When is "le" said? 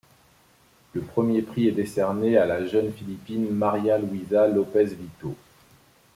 0.93-1.01